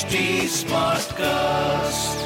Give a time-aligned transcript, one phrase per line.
[0.00, 2.20] HT Smartcast.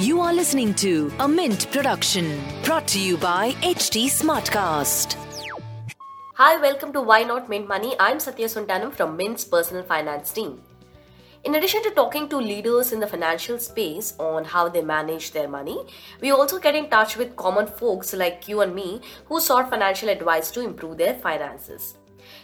[0.00, 5.14] You are listening to a Mint production brought to you by HT Smartcast.
[6.34, 7.94] Hi, welcome to Why Not Mint Money.
[8.00, 10.62] I'm Satya Sontanam from Mint's personal finance team.
[11.44, 15.46] In addition to talking to leaders in the financial space on how they manage their
[15.46, 15.78] money,
[16.20, 20.08] we also get in touch with common folks like you and me who sought financial
[20.08, 21.99] advice to improve their finances.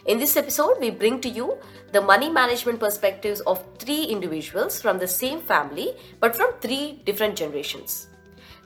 [0.07, 1.59] In this episode, we bring to you
[1.91, 7.35] the money management perspectives of three individuals from the same family but from three different
[7.35, 8.07] generations.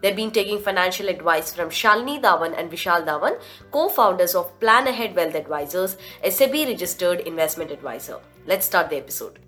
[0.03, 3.41] They've been taking financial advice from Shalini Dhawan and Vishal Dhawan,
[3.71, 8.19] co-founders of Plan Ahead Wealth Advisors, a SEBI registered investment advisor.
[8.47, 9.39] Let's start the episode.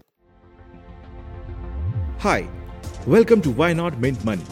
[2.21, 2.49] Hi,
[3.07, 4.47] welcome to Why Not Mint Money,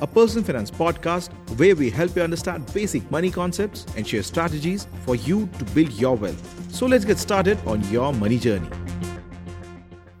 [0.00, 4.86] a personal finance podcast where we help you understand basic money concepts and share strategies
[5.04, 6.72] for you to build your wealth.
[6.72, 8.68] So let's get started on your money journey.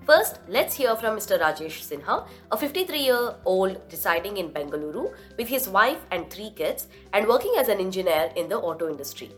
[0.06, 1.38] First, let's hear from Mr.
[1.40, 6.86] Rajesh Sinha, a 53 year old residing in Bengaluru with his wife and three kids
[7.12, 9.32] and working as an engineer in the auto industry.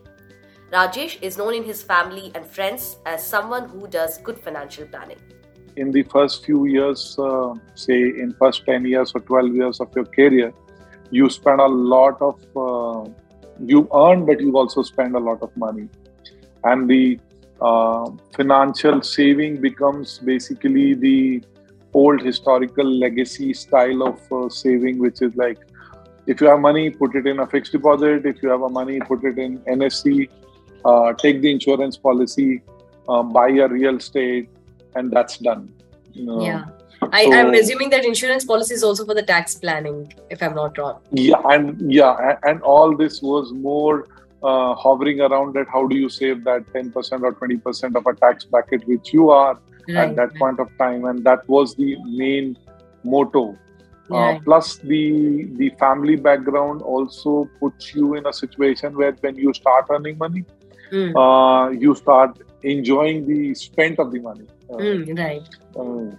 [0.70, 5.18] Rajesh is known in his family and friends as someone who does good financial planning
[5.78, 9.94] in the first few years, uh, say in first 10 years or 12 years of
[9.94, 10.52] your career,
[11.10, 13.08] you spend a lot of, uh,
[13.60, 15.88] you earn, but you also spend a lot of money.
[16.64, 17.18] And the
[17.60, 21.42] uh, financial saving becomes basically the
[21.94, 25.58] old historical legacy style of uh, saving, which is like
[26.26, 28.26] if you have money, put it in a fixed deposit.
[28.26, 30.28] If you have a money, put it in NSC,
[30.84, 32.60] uh, take the insurance policy,
[33.08, 34.50] uh, buy a real estate,
[34.94, 35.72] and that's done.
[36.14, 36.66] yeah.
[37.12, 40.54] I, so, I'm assuming that insurance policy is also for the tax planning, if I'm
[40.54, 41.00] not wrong.
[41.12, 44.06] Yeah, and yeah, and all this was more
[44.42, 45.68] uh, hovering around that.
[45.68, 49.58] How do you save that 10% or 20% of a tax bracket which you are
[49.88, 50.38] right, at that right.
[50.38, 51.04] point of time?
[51.04, 52.58] And that was the main
[53.04, 53.56] motto.
[54.10, 59.52] Uh, plus, the the family background also puts you in a situation where when you
[59.52, 60.44] start earning money,
[60.90, 61.12] mm.
[61.14, 64.46] uh, you start enjoying the spent of the money.
[64.70, 65.42] Mm, right.
[65.76, 66.18] Um,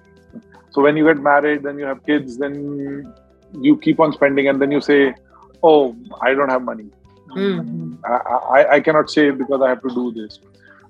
[0.72, 3.14] so when you get married, then you have kids, then
[3.54, 5.16] you keep on spending, and then you say,
[5.64, 6.90] "Oh, I don't have money.
[7.30, 7.96] Mm-hmm.
[8.06, 8.16] I,
[8.58, 10.40] I, I, cannot save because I have to do this."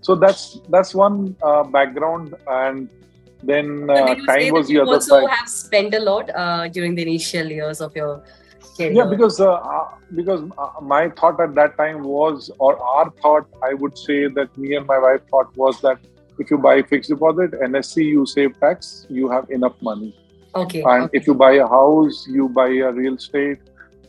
[0.01, 2.89] So that's that's one uh, background, and
[3.43, 5.29] then uh, time was the other also side.
[5.29, 8.23] have spent a lot uh, during the initial years of your
[8.77, 8.91] career.
[8.91, 13.47] Yeah, because uh, uh, because uh, my thought at that time was, or our thought,
[13.63, 15.99] I would say that me and my wife thought was that
[16.39, 20.15] if you buy fixed deposit, NSC, you save tax, you have enough money.
[20.55, 20.81] Okay.
[20.81, 21.17] And okay.
[21.17, 23.59] if you buy a house, you buy a real estate,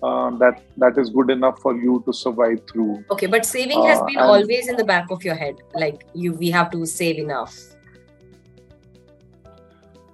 [0.02, 3.04] uh, that that is good enough for you to survive through.
[3.10, 5.56] Okay, but saving has uh, been always in the back of your head.
[5.74, 7.54] Like you, we have to save enough.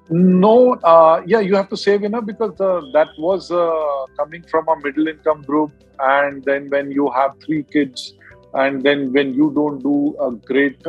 [0.09, 4.69] No, uh, yeah, you have to save enough because uh, that was uh, coming from
[4.69, 8.15] a middle income group, and then when you have three kids,
[8.55, 10.81] and then when you don't do a great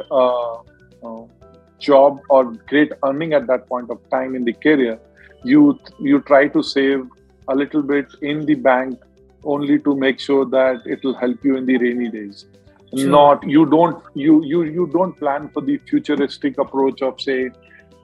[1.03, 1.23] uh,
[1.79, 4.99] job or great earning at that point of time in the career,
[5.43, 7.07] you you try to save
[7.47, 8.99] a little bit in the bank
[9.43, 12.45] only to make sure that it will help you in the rainy days.
[12.95, 13.09] Sure.
[13.09, 17.49] Not you don't you you you don't plan for the futuristic approach of say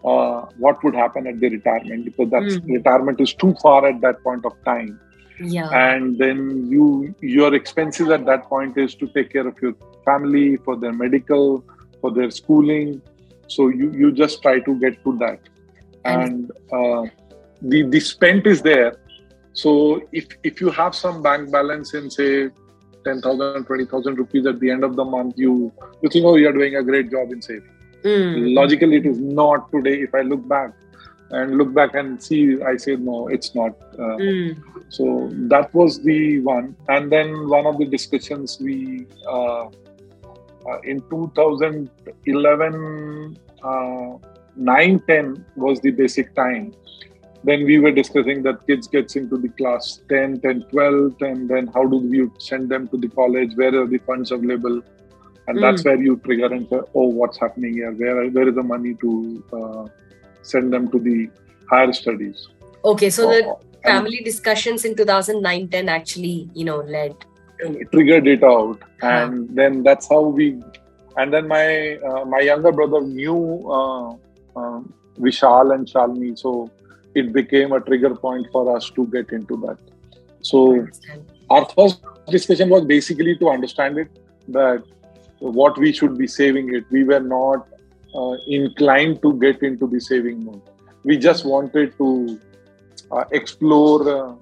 [0.03, 2.67] uh, what would happen at the retirement because that mm.
[2.67, 4.99] retirement is too far at that point of time.
[5.39, 5.69] Yeah.
[5.69, 9.73] And then you your expenses at that point is to take care of your
[10.05, 11.63] family for their medical
[12.03, 13.01] for their schooling.
[13.47, 15.39] So you, you just try to get to that.
[16.03, 17.03] And uh,
[17.61, 18.97] the, the spent is there.
[19.53, 22.49] So if, if you have some bank balance in say
[23.05, 25.71] 10,000, 20,000 rupees at the end of the month, you,
[26.01, 27.69] you think, oh, you're doing a great job in saving.
[28.03, 28.53] Mm.
[28.53, 30.01] Logically, it is not today.
[30.01, 30.73] If I look back
[31.31, 33.71] and look back and see, I say, no, it's not.
[33.93, 34.61] Uh, mm.
[34.89, 36.75] So that was the one.
[36.89, 39.69] And then one of the discussions we uh,
[40.69, 44.17] uh, in 2011 uh,
[44.55, 46.73] 9 10 was the basic time.
[47.43, 51.67] Then we were discussing that kids gets into the class 10 10 12 and then
[51.67, 53.53] how do we send them to the college?
[53.55, 54.81] Where are the funds available?
[55.47, 55.61] And mm.
[55.61, 57.91] that's where you trigger and say oh what's happening here?
[57.91, 59.87] Where where is the money to uh,
[60.41, 61.29] send them to the
[61.69, 62.47] higher studies?
[62.85, 67.13] Okay so the uh, family discussions in 2009 10 actually you know led
[67.91, 68.79] triggered it out.
[69.01, 70.61] And then that's how we
[71.17, 74.09] and then my uh, my younger brother knew uh,
[74.55, 74.81] uh,
[75.19, 76.37] vishal and shalini.
[76.37, 76.71] So
[77.13, 79.77] it became a trigger point for us to get into that.
[80.41, 80.87] So
[81.49, 84.09] our first discussion was basically to understand it
[84.49, 84.83] that
[85.39, 86.85] what we should be saving it.
[86.89, 87.67] We were not
[88.15, 90.61] uh, inclined to get into the saving mode.
[91.03, 92.39] We just wanted to
[93.11, 94.35] uh, explore uh,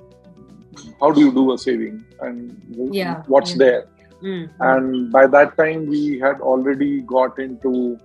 [1.02, 3.58] how do you do a saving and Yeah, what's yeah.
[3.64, 3.84] there.
[4.22, 4.50] Mm.
[4.60, 7.98] And by that time, we had already got into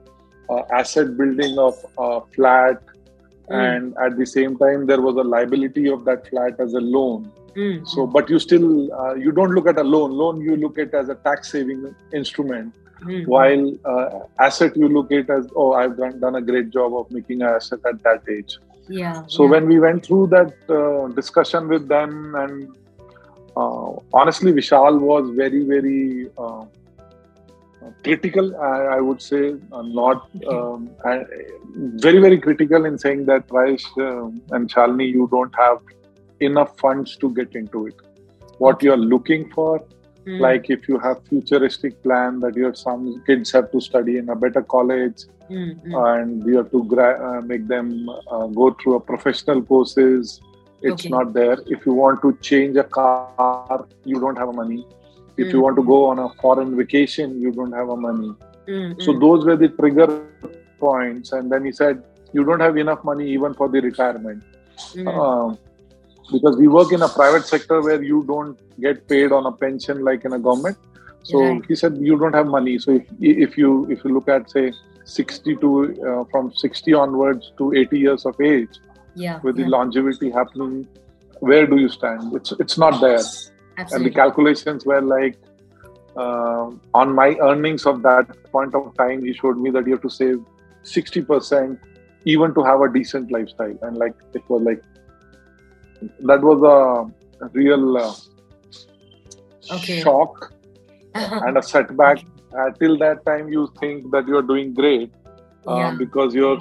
[0.48, 2.80] uh, asset building of a flat,
[3.48, 3.58] Mm.
[3.64, 7.30] and at the same time, there was a liability of that flat as a loan.
[7.56, 7.86] Mm.
[7.90, 10.10] So, but you still uh, you don't look at a loan.
[10.22, 13.26] Loan you look at as a tax saving instrument, Mm.
[13.34, 17.10] while uh, asset you look at as oh I've done, done a great job of
[17.18, 18.56] making an asset at that age.
[18.88, 19.22] yeah.
[19.34, 19.50] So yeah.
[19.54, 22.74] when we went through that uh, discussion with them, and
[23.56, 26.64] honestly, Vishal was very, very uh,
[28.04, 28.56] critical.
[28.60, 31.26] I, I would say, uh, not um, and
[32.02, 35.78] very, very critical in saying that Raish um and Shalini, you don't have
[36.40, 37.94] enough funds to get into it.
[38.58, 39.82] What you're looking for,
[40.26, 40.40] Mm.
[40.40, 44.34] like if you have futuristic plan that your some kids have to study in a
[44.34, 45.92] better college, Mm, mm.
[46.20, 50.40] and you have to gra- uh, make them uh, go through a professional courses
[50.82, 51.08] it's Okay.
[51.16, 54.80] not there if you want to change a car you don't have money
[55.36, 55.62] if you Mm.
[55.66, 58.32] want to go on a foreign vacation you don't have a money
[58.68, 59.20] Mm, so mm.
[59.24, 60.06] those were the trigger
[60.80, 62.02] points and then he said
[62.32, 64.42] you don't have enough money even for the retirement
[64.94, 65.06] Mm.
[65.12, 65.58] um,
[66.32, 70.02] because we work in a private sector where you don't get paid on a pension
[70.08, 70.76] like in a government
[71.30, 71.62] so Right.
[71.68, 73.04] he said you don't have money so if,
[73.46, 74.66] if you if you look at say
[75.04, 75.70] 60 to
[76.08, 78.74] uh, from 60 onwards to 80 years of age
[79.16, 79.40] yeah.
[79.42, 80.86] with the longevity happening
[81.40, 82.34] where do you stand?
[82.34, 83.20] It's it's not there.
[83.92, 85.36] And the calculations were like
[86.16, 90.02] uh, on my earnings of that point of time he showed me that you have
[90.02, 90.38] to save
[90.84, 91.78] 60%
[92.24, 93.76] even to have a decent lifestyle.
[93.82, 94.82] And like it was like
[96.20, 96.62] that was
[97.42, 98.14] a real uh,
[99.74, 100.00] Okay.
[100.00, 100.52] shock
[101.14, 102.24] and a setback.
[102.56, 105.12] Uh, till that time you think that you're doing great
[105.68, 105.94] uh, Yeah.
[105.98, 106.56] because your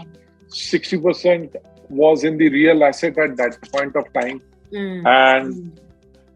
[0.49, 1.55] 60%
[1.89, 4.41] was in the real asset at that point of time
[4.71, 5.71] Mm, and mm.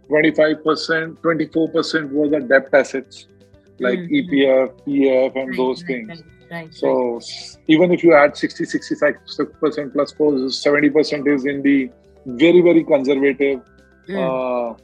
[0.10, 3.28] 25%, 24% was the debt assets
[3.80, 6.24] like Mm, EPF, PF, and Right, those right, things.
[6.51, 7.19] Right, So
[7.68, 11.90] even if you add 60, 65% plus 4, 70% is in the
[12.25, 13.62] very, very conservative.
[14.07, 14.75] Mm,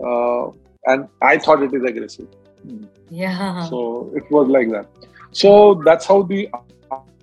[0.00, 0.52] Uh, uh,
[0.86, 2.28] and I thought it is aggressive.
[3.10, 3.64] yeah.
[3.68, 4.86] So it was like that.
[5.32, 6.48] So that's how the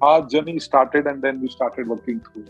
[0.02, 2.46] our journey started, and then we started working through.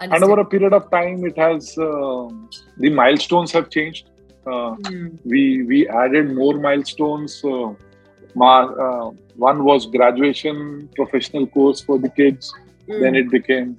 [0.00, 4.10] And over a period of time, it has um the milestones have changed.
[4.46, 7.42] Uh, Mm, we we added more milestones.
[7.44, 7.74] Uh,
[8.40, 12.52] uh, one was graduation professional course for the kids.
[12.88, 13.78] mm, Then it became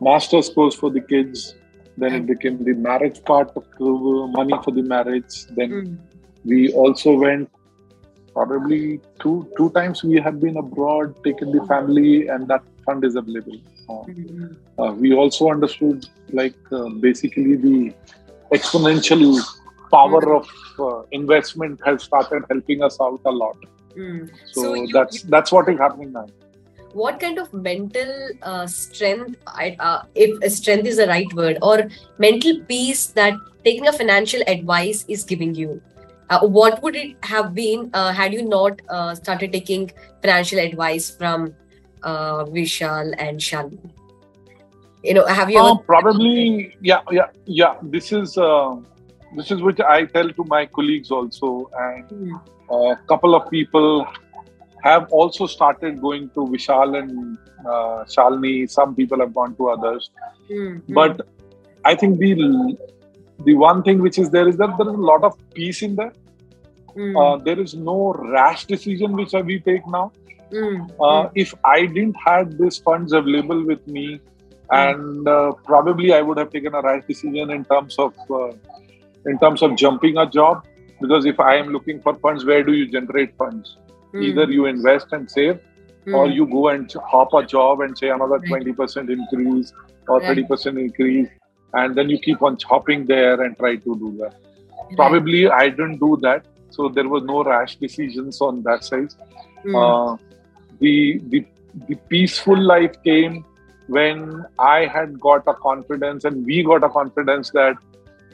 [0.00, 1.54] master's course for the kids.
[1.96, 3.90] Then it became the marriage part of the
[4.38, 5.46] money for the marriage.
[5.56, 5.98] Then mm,
[6.44, 7.50] we also went
[8.34, 10.02] probably two two times.
[10.04, 13.58] We have been abroad, taken the family, and that fund is available.
[13.88, 17.92] Uh, we also understood like uh, basically the
[18.52, 19.38] exponential
[19.90, 20.48] power of
[20.78, 23.56] uh, investment has started helping us out a lot.
[23.96, 24.28] Mm.
[24.52, 26.26] so, you- that's that's what is happening now.
[26.92, 28.10] What kind of mental
[28.42, 31.88] uh, strength I- uh, if strength is the right word or
[32.18, 33.34] mental peace that
[33.64, 35.80] taking a financial advice is giving you?
[36.30, 39.90] Uh, what would it have been uh, had you not uh, started taking
[40.22, 41.54] financial advice from
[42.10, 43.90] uh, vishal and shalini
[45.04, 47.74] you know have you Uh, ever probably yeah yeah yeah.
[47.94, 48.76] This is uh,
[49.38, 51.50] this is which i tell to my colleagues also.
[51.86, 52.40] And Mm,
[52.94, 54.06] a couple of people
[54.82, 57.38] have also started going to vishal and
[57.72, 58.54] uh, shalini.
[58.78, 60.10] Some people have gone to others.
[60.50, 61.22] Mm, mm, but
[61.90, 62.32] i think the
[63.46, 65.96] the one thing which is there is that there is a lot of peace in
[66.02, 66.12] there.
[66.96, 67.98] Mm, uh, there is no
[68.36, 70.04] rash decision which we take now
[70.52, 74.20] mm, uh, mm, if i didn't had these funds available with me
[74.70, 78.52] and uh, probably i would have taken a rash decision in terms of uh,
[79.26, 80.64] in terms of jumping a job
[81.00, 83.76] because if i am looking for funds where do you generate funds?
[84.14, 85.58] Mm, either you invest and save
[86.06, 88.62] mm, or you go and hop a job and say another Right.
[88.62, 89.72] 20% increase
[90.08, 90.38] or Right.
[90.38, 91.28] 30% increase
[91.72, 94.34] and then you keep on chopping there and try to do that.
[94.96, 99.12] Probably i didn't do that so there was no rash decisions on that side.
[99.64, 100.16] Mm, uh,
[100.80, 101.44] the, the
[101.88, 103.44] the peaceful life came
[103.86, 107.76] when i had got a confidence and we got a confidence that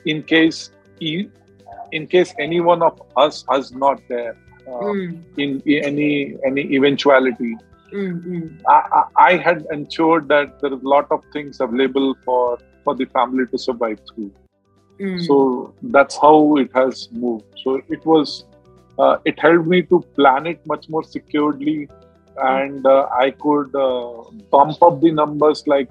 [0.04, 0.70] in case
[1.00, 7.56] in case any one of us is not there uh, mm, in any any eventuality
[7.92, 12.14] mm, mm, I, I, I had ensured that there is a lot of things available
[12.24, 14.32] for for the family to survive through.
[15.00, 15.26] Mm.
[15.26, 17.44] so that's how it has moved.
[17.64, 18.44] So it was
[18.98, 21.88] uh, it helped me to plan it much more securely
[22.42, 25.90] and uh, i could uh, bump up the numbers like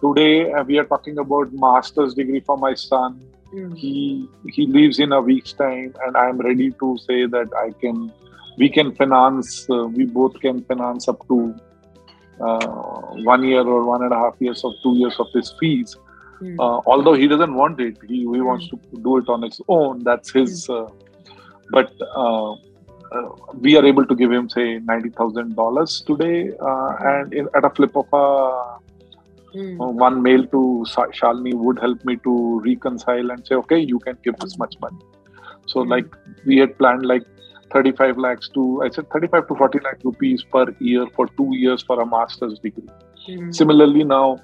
[0.00, 3.20] today uh, we are talking about master's degree for my son.
[3.54, 3.76] Mm.
[3.76, 7.70] He he leaves in a week's time, and I am ready to say that I
[7.80, 8.12] can,
[8.58, 9.68] we can finance.
[9.70, 11.54] Uh, we both can finance up to
[12.40, 12.66] uh,
[13.32, 15.96] one year or one and a half years of two years of his fees.
[16.40, 16.56] Mm.
[16.58, 20.02] Uh, although he doesn't want it, he, he wants to do it on his own.
[20.04, 20.68] That's his.
[20.68, 20.88] Uh,
[21.70, 21.92] but
[23.60, 27.64] we are able to give him say ninety thousand dollars today, uh, and in, at
[27.64, 28.76] a flip of a
[29.54, 29.80] Mm.
[29.80, 33.98] uh, one mail to Sa- Shalini would help me to reconcile and say, okay, you
[34.00, 34.98] can give this much money.
[35.66, 35.88] So Mm.
[35.90, 37.22] like we had planned like
[37.72, 41.82] 35 lakhs to I said 35 to 40 lakh rupees per year for two years
[41.82, 42.88] for a master's degree.
[43.28, 43.54] Mm.
[43.54, 44.40] Similarly, now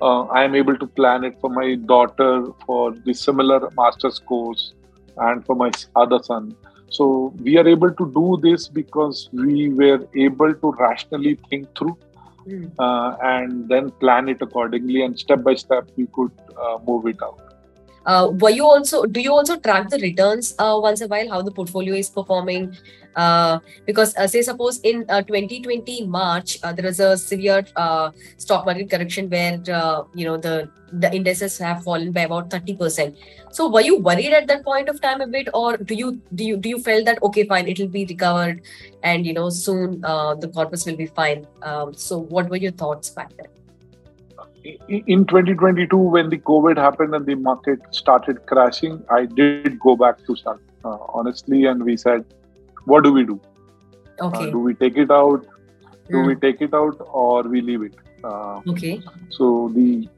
[0.00, 4.72] uh, I am able to plan it for my daughter for the similar master's course
[5.16, 6.56] and for my other son.
[6.96, 11.96] So we are able to do this because we were able to rationally think through
[12.46, 12.64] Mm.
[12.78, 16.30] uh, and then plan it accordingly, and step by step we could
[16.64, 17.53] uh, move it out.
[18.06, 21.42] Uh, were you also do you also track the returns uh, once a while how
[21.42, 22.76] the portfolio is performing?
[23.16, 28.10] Uh, because uh, say suppose in uh, 2020 march uh, there was a severe uh,
[28.38, 33.16] stock market correction where uh, you know the the indices have fallen by about 30%
[33.50, 36.44] so were you worried at that point of time a bit or do you do
[36.44, 38.60] you do you felt that okay fine it'll be recovered
[39.04, 41.46] and you know soon uh, the corpus will be fine?
[41.62, 43.53] Um, so what were your thoughts back then
[44.64, 50.00] In 2022, when the COVID happened and the market started crashing, I did go back
[50.06, 52.24] to start uh, honestly, and we said,
[52.84, 53.40] "What do we do?
[54.32, 55.44] Uh, do we take it out?
[56.10, 60.08] Do Mm, we take it out, or we leave it?" Uh, okay So the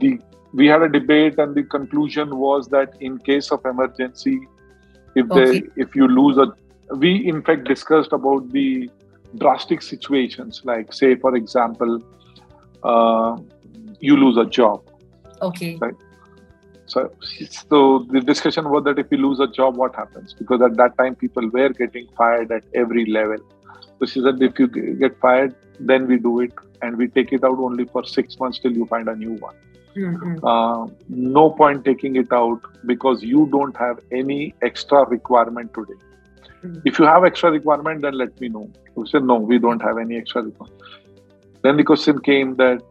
[0.00, 0.18] the
[0.52, 4.38] we had a debate, and the conclusion was that in case of emergency,
[5.14, 5.62] if they Okay.
[5.76, 6.46] if you lose a,
[6.96, 8.90] we in fact discussed about the
[9.38, 12.00] drastic situations, like say for example,
[12.82, 13.36] uh,
[14.00, 14.82] you lose a job.
[15.42, 15.78] okay
[16.86, 17.10] So
[17.68, 20.34] so the discussion was that if you lose a job, what happens?
[20.40, 23.38] Because at that time people were getting fired at every level.
[23.98, 27.44] So she said, if you get fired, then we do it, and we take it
[27.44, 29.54] out only for six months till you find a new one.
[29.96, 30.38] Mm, mm.
[30.52, 36.00] Uh, no point taking it out because you don't have any extra requirement today.
[36.62, 36.82] Mm.
[36.84, 38.70] If you have extra requirement, then let me know.
[38.94, 40.82] We said, no, we don't have any extra requirement.
[41.62, 42.82] Then the question came that,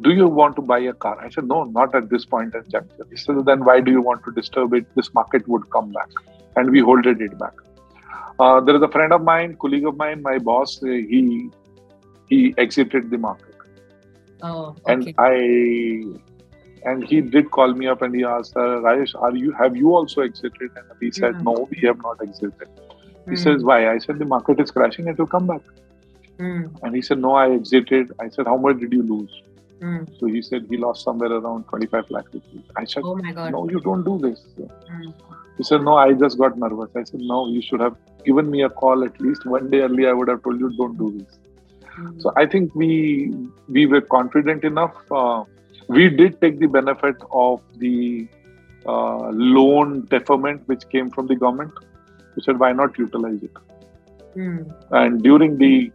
[0.00, 1.18] do you want to buy a car?
[1.24, 3.06] I said, no, not at this point in juncture.
[3.10, 4.86] He said, then why do you want to disturb it?
[4.94, 6.08] This market would come back.
[6.56, 7.52] And we holded it back.
[8.38, 11.50] Uh, there is a friend of mine, colleague of mine, my boss, uh, he
[12.26, 13.54] he exited the market
[14.42, 15.08] Oh, and.
[15.18, 16.04] I
[16.84, 20.20] and he did call me up and he asked, Rajesh, are you have you also
[20.22, 20.70] exited?
[20.76, 21.42] And we said, Mhm.
[21.42, 22.68] no, we have not exited.
[23.28, 23.90] He Mm, says, why?
[23.92, 25.62] I said, the market is crashing, it will come back.
[26.38, 28.12] mm, And he said, no, I exited.
[28.20, 29.32] I said, how much did you lose?
[29.80, 30.18] Mm.
[30.18, 32.62] So he said he lost somewhere around 25 lakh rupees.
[32.76, 33.52] I said, Oh my God.
[33.52, 34.44] no, you don't do this.
[34.58, 35.12] Mm,
[35.58, 36.90] He said, no, I just got nervous.
[36.96, 40.06] I said, no, you should have given me a call at least one day early.
[40.06, 41.38] I would have told you, don't do this.
[41.98, 42.22] mm.
[42.22, 42.90] So I think we
[43.68, 44.94] we were confident enough.
[45.10, 45.44] Uh,
[45.88, 48.26] we did take the benefit of the
[48.86, 51.72] uh, loan deferment which came from the government.
[52.34, 53.52] We said, why not utilize it?
[54.36, 55.90] Mm, And during the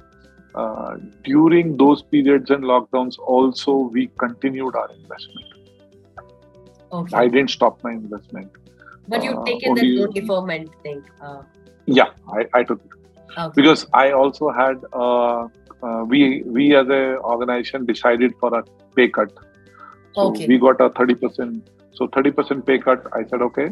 [0.55, 5.47] uh, during those periods and lockdowns, also we continued our investment.
[6.91, 7.17] okay.
[7.17, 8.51] I didn't stop my investment.
[9.07, 11.03] but you've uh, taken the loan deferment thing.
[11.21, 11.41] Uh,
[11.85, 12.91] Yeah, I, I took it
[13.37, 13.53] okay.
[13.55, 15.47] because I also had uh,
[15.83, 18.63] uh, we we as a organization decided for a
[18.95, 19.31] pay cut.
[20.15, 20.47] So Okay.
[20.51, 21.71] we got a thirty percent.
[21.93, 23.07] So thirty percent pay cut.
[23.21, 23.67] I said okay.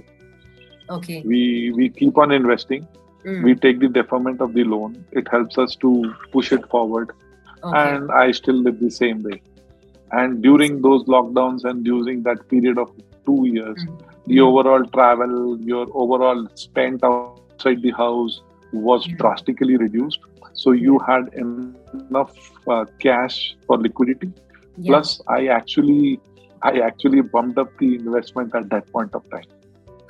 [0.98, 1.22] okay.
[1.34, 1.42] We
[1.82, 2.88] we keep on investing.
[3.26, 5.06] Mm, We take the deferment of the loan.
[5.12, 7.12] It helps us to push it forward.
[7.64, 7.98] okay.
[7.98, 9.42] And I still live the same way.
[10.12, 12.92] And during those lockdowns and during that period of
[13.26, 14.46] two years, Mm, the mm.
[14.48, 19.18] overall travel, your overall spent outside the house was Mm.
[19.18, 20.20] drastically reduced.
[20.54, 22.34] So you had enough
[22.68, 24.32] uh, cash for liquidity.
[24.78, 24.88] Yeah.
[24.88, 26.20] Plus, I actually,
[26.62, 29.50] I actually bumped up the investment at that point of time.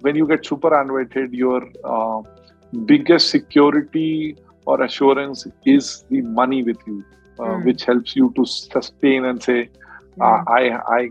[0.00, 2.22] when you get superannuated, your uh,
[2.86, 7.04] biggest security or assurance is the money with you,
[7.38, 7.64] uh, Mm.
[7.64, 9.70] which helps you to sustain and say,
[10.20, 10.62] uh, I
[10.98, 11.10] I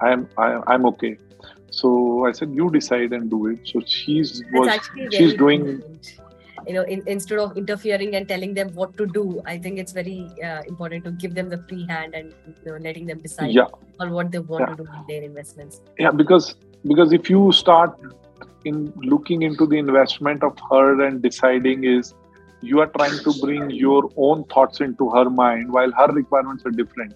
[0.00, 1.18] I am I, I'm okay.
[1.70, 3.58] So I said, you decide and do it.
[3.64, 4.78] So she's was
[5.12, 6.12] she's doing important.
[6.66, 9.92] You know, in, instead of interfering and telling them what to do, I think it's
[9.92, 12.32] very uh, important to give them the free hand and
[12.64, 13.66] you know, letting them decide yeah
[14.00, 14.74] on what they want Yeah.
[14.74, 15.80] to do with their investments.
[15.98, 17.94] yeah because because if you start
[18.64, 22.14] in looking into the investment of her and deciding is
[22.62, 26.70] you are trying to bring your own thoughts into her mind while her requirements are
[26.70, 27.14] different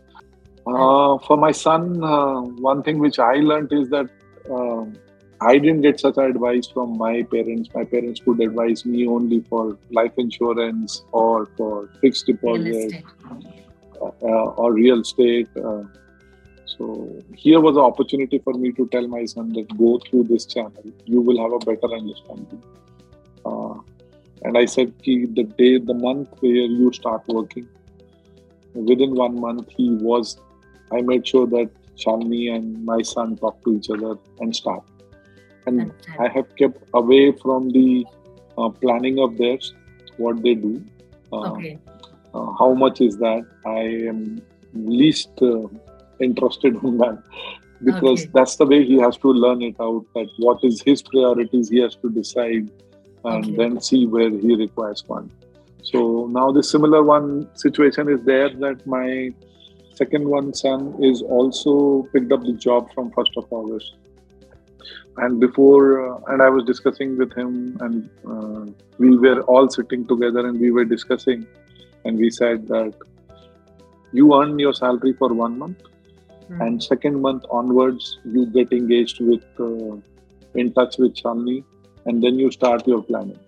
[0.66, 2.40] uh, for my son uh,
[2.70, 4.08] one thing which i learned is that
[4.50, 4.84] uh,
[5.40, 9.78] i didn't get such advice from my parents my parents could advise me only for
[9.90, 13.04] life insurance or for fixed deposit estate.
[14.00, 15.48] uh, or real estate.
[15.56, 15.82] Uh,
[16.64, 20.46] so here was an opportunity for me to tell my son that go through this
[20.46, 22.62] channel, you will have a better understanding.
[23.44, 23.74] Uh,
[24.42, 27.68] and I said, the day, the month where you start working,
[28.74, 30.40] within one month, he was.
[30.92, 34.82] I made sure that Shalini and my son talk to each other and start.
[35.66, 38.06] And I have kept away from the
[38.58, 39.74] uh, planning of theirs,
[40.16, 40.82] what they do.
[41.32, 41.78] Uh, Okay.
[42.34, 43.80] uh, how much is that i
[44.10, 44.18] am
[44.72, 45.66] least uh,
[46.26, 47.18] interested in that
[47.84, 48.30] because Okay.
[48.34, 51.80] that's the way he has to learn it out that what is his priorities he
[51.80, 52.66] has to decide
[53.24, 53.56] and Okay.
[53.56, 55.30] then see where he requires one.
[55.90, 56.00] so
[56.38, 57.28] now the similar one
[57.64, 59.06] situation is there that my
[60.00, 61.74] second one son is also
[62.12, 63.94] picked up the job from 1st of august
[65.24, 67.96] and before uh, and i was discussing with him and
[68.34, 68.64] uh,
[68.98, 71.46] we were all sitting together and we were discussing
[72.04, 72.94] and we said that
[74.18, 75.90] you earn your salary for one month
[76.50, 76.62] Hmm.
[76.62, 79.96] and second month onwards you get engaged with uh,
[80.60, 81.62] in touch with Shalini
[82.06, 83.38] and then you start your planning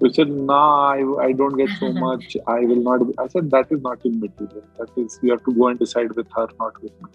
[0.00, 3.14] We said nah I, I don't get so much i will not be.
[3.18, 6.28] i said that is not immaterial that is you have to go and decide with
[6.36, 7.10] her not with me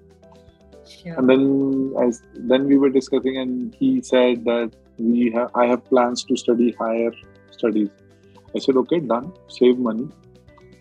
[0.94, 1.14] Sure.
[1.18, 5.84] and then as then we were discussing and he said that we have i have
[5.90, 7.12] plans to study higher
[7.52, 7.90] studies
[8.56, 10.08] i said okay done save money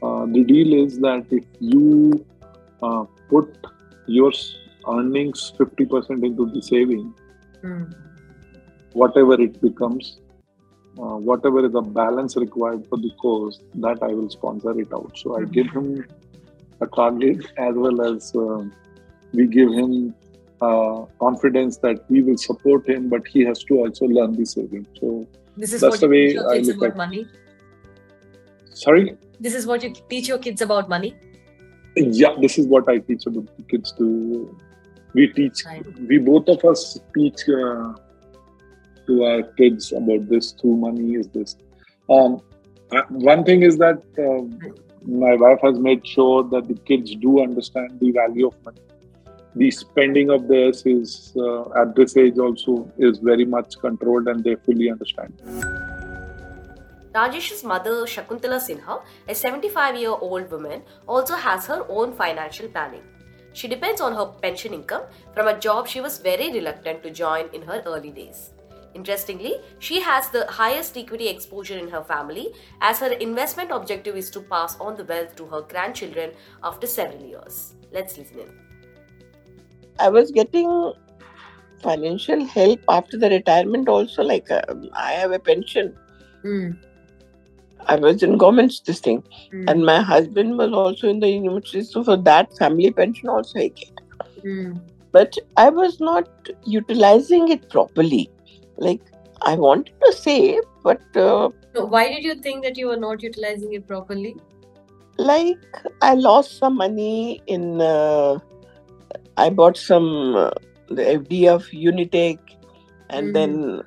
[0.03, 2.25] uh, the deal is that if you
[2.83, 3.49] uh, put
[4.07, 4.33] your
[4.97, 7.07] earnings 50% into the saving
[7.63, 7.85] Hmm.
[8.93, 10.19] whatever it becomes
[11.03, 15.11] uh, whatever is the balance required for the course that i will sponsor it out
[15.23, 15.89] so i give him
[16.87, 18.63] a target as well as uh,
[19.39, 19.93] we give him
[20.69, 24.87] uh, confidence that we will support him but he has to also learn the saving
[25.03, 25.13] so
[25.63, 27.23] This is That's what the you way teach your I kids look about at- money.
[28.85, 31.11] sorry This is what you teach your kids about money.
[32.21, 34.07] yeah this is what i teach about the kids to
[35.19, 35.87] we teach Right.
[36.11, 36.83] we both of us
[37.17, 37.89] teach uh,
[39.11, 41.57] to our kids about this through money is this
[42.17, 42.41] um,
[43.31, 44.41] one thing is that uh,
[45.25, 48.81] my wife has made sure that the kids do understand the value of money
[49.57, 54.45] the spending of theirs is uh, at this age also is very much controlled and
[54.45, 55.33] they fully understand
[57.15, 63.03] Rajesh's mother, Shakuntala Sinha, a 75 year old woman, also has her own financial planning.
[63.53, 65.03] She depends on her pension income
[65.35, 68.53] from a job she was very reluctant to join in her early days.
[68.95, 74.31] Interestingly, she has the highest equity exposure in her family as her investment objective is
[74.31, 76.33] to pass on the wealth to her grandchildren
[76.65, 77.75] after several years.
[77.93, 78.49] Let's listen in.
[79.99, 80.93] I was getting
[81.83, 84.23] financial help after the retirement also.
[84.23, 85.97] Like um, I have a pension.
[86.43, 86.71] Hmm.
[87.87, 89.69] I was in government's this thing, hmm.
[89.69, 91.83] and my husband was also in the university.
[91.83, 94.01] So for that family pension also I get.
[94.43, 94.75] Hmm.
[95.13, 96.29] But I was not
[96.65, 98.31] utilizing it properly.
[98.81, 99.01] Like
[99.43, 103.23] I wanted to say, but uh, So why did you think that you were not
[103.23, 104.37] utilizing it properly?
[105.19, 107.81] like I lost some money in.
[107.81, 108.39] Uh,
[109.37, 110.07] I bought some
[110.43, 110.51] uh,
[110.89, 112.39] the FD of Unitech,
[113.11, 113.35] and Mhm.
[113.35, 113.83] then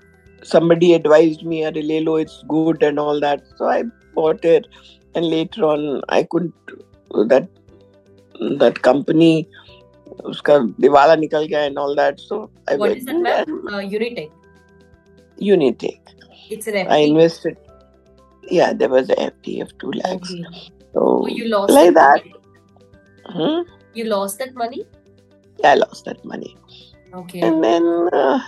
[0.51, 3.79] somebody advised me, "Arey, le lo, it's good and all that." So I
[4.19, 4.67] bought it,
[5.15, 5.87] and later on
[6.19, 6.75] I couldn't.
[7.33, 7.49] That
[8.63, 9.31] that company,
[10.33, 12.19] uska diwala nikal gaya and all that.
[12.29, 13.59] So I What went is that, ma'am?
[13.73, 14.31] Uh, Unitech.
[15.39, 15.99] Unitech.
[16.49, 16.89] It's an FD.
[16.89, 17.57] I invested.
[18.49, 20.31] Yeah, there was a FD of two lakhs.
[20.31, 20.43] Okay.
[20.93, 22.21] So Oh, you lost like that.
[22.23, 23.31] that.
[23.33, 23.61] hmm,
[23.93, 24.85] You lost that money?
[25.59, 26.55] yeah, I lost that money.
[27.13, 27.41] Okay.
[27.41, 28.39] and then uh,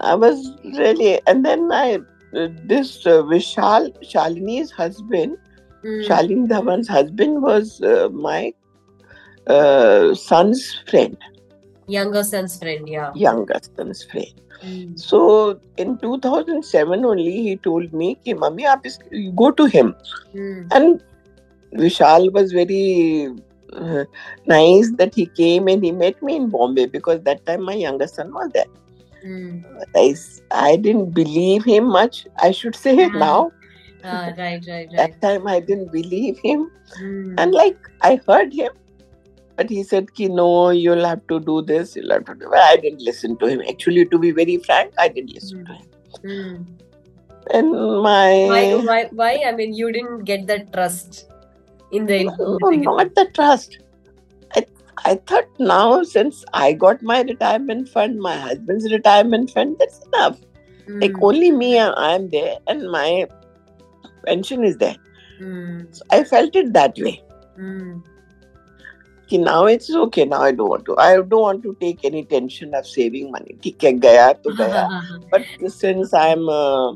[0.00, 1.96] I was really, and then I,
[2.36, 5.36] uh, this uh, Vishal, Shalini's husband,
[5.82, 6.06] Mm.
[6.06, 8.52] Shalini Dhawan's husband was uh, my
[9.46, 11.16] uh, son's friend.
[11.88, 13.12] Younger son's friend, yeah.
[13.14, 14.28] Younger son's friend.
[14.62, 14.98] Mm.
[14.98, 18.66] So in 2007 only, he told me, "Ki mummy,
[19.10, 19.94] you go to him."
[20.34, 20.66] Mm.
[20.72, 21.02] And
[21.74, 23.30] Vishal was very
[23.72, 24.04] uh,
[24.46, 28.06] nice that he came and he met me in Bombay because that time my younger
[28.06, 28.64] son was there.
[29.24, 29.64] Mm.
[29.94, 30.14] I,
[30.50, 33.18] I didn't believe him much, I should say uh-huh.
[33.18, 33.52] now.
[34.02, 34.88] Right, right, right.
[34.96, 36.70] That time I didn't believe him.
[37.00, 37.34] Mm.
[37.38, 38.72] And like I heard him,
[39.60, 42.76] but he said, Ki, no, you'll have to do this, you'll have to do I
[42.76, 43.60] didn't listen to him.
[43.68, 45.86] Actually, to be very frank, I didn't listen to him.
[46.24, 46.66] Mm.
[47.52, 48.46] And my.
[48.54, 49.42] Why, why, why?
[49.46, 51.26] I mean, you didn't get that trust
[51.92, 52.24] in the.
[52.24, 53.80] No, not the trust.
[54.56, 54.64] I,
[55.04, 60.38] I thought now, since I got my retirement fund, my husband's retirement fund, that's enough.
[60.86, 61.02] Mm.
[61.02, 63.26] Like, only me, I am there, and my
[64.24, 64.96] pension is there.
[65.38, 65.94] Mm.
[65.94, 67.22] So I felt it that way.
[67.58, 68.02] Mm
[69.38, 72.74] now it's okay now i don't want to i don't want to take any tension
[72.74, 73.56] of saving money.
[73.62, 74.54] theek hai gaya to
[75.30, 76.92] but since i'm uh,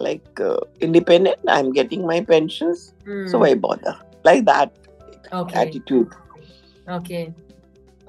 [0.00, 3.40] like uh, independent i'm getting my pensions so hmm.
[3.40, 3.98] why bother?
[4.24, 4.72] Like that
[5.54, 6.12] attitude.
[6.88, 7.32] Okay.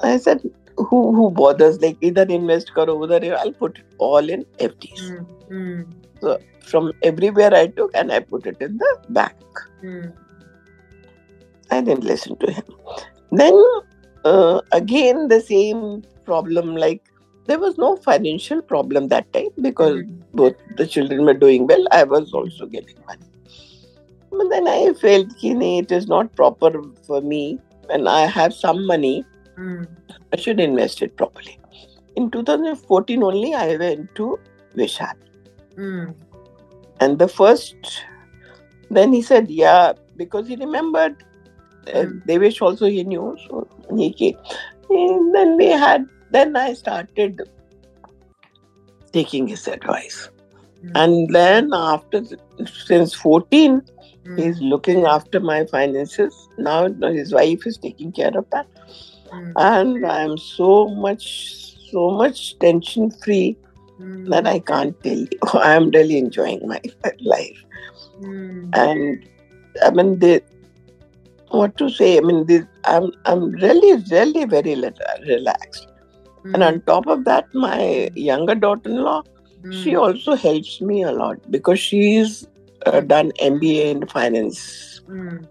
[0.01, 0.41] I said
[0.75, 1.81] who who bothers?
[1.81, 5.81] Like either invest karo udhar i'll put it all in fds hmm, hmm.
[6.21, 6.38] so
[6.71, 9.35] from everywhere i took and i put it in the bank.
[11.71, 12.63] I didn't listen to him.
[13.31, 13.63] Then
[14.25, 17.03] uh, again, the same problem like
[17.45, 20.21] there was no financial problem that time because mm-hmm.
[20.33, 21.87] both the children were doing well.
[21.91, 23.25] I was also getting money.
[24.31, 26.71] But then I felt that it is not proper
[27.07, 29.25] for me and I have some money.
[29.57, 29.87] Mm.
[30.31, 31.59] I should invest it properly.
[32.15, 34.39] In 2014 only, I went to
[34.75, 35.15] Vishal.
[35.75, 36.13] Mm.
[36.99, 37.75] And the first,
[38.91, 41.23] then he said, yeah, because he remembered
[41.87, 44.37] uh, Devesh also he knew, so he came.
[44.89, 47.41] And then we had, then I started
[49.11, 50.29] taking his advice.
[50.83, 50.91] Mm.
[50.95, 52.23] And then after,
[52.85, 53.81] since 14,
[54.25, 54.39] mm.
[54.39, 56.47] he's looking after my finances.
[56.57, 58.67] Now his wife is taking care of that.
[59.31, 59.53] Mm.
[59.57, 63.57] And I'm so much, so much tension free
[63.99, 65.27] that I can't tell you.
[65.53, 66.81] I'm really enjoying my
[67.19, 67.63] life.
[68.21, 69.27] And
[69.83, 70.41] I mean, they,
[71.49, 72.17] what to say.
[72.17, 75.88] I mean, this, I'm I'm really really very relaxed.
[76.45, 76.53] Mm.
[76.53, 76.85] And on hmm.
[76.85, 79.23] top of that, my younger daughter-in-law,
[79.62, 79.83] mm.
[79.83, 82.47] she also helps me a lot because she's
[82.85, 85.45] uh, done MBA in finance mm.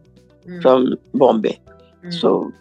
[0.63, 1.61] from Bombay.
[2.09, 2.53] So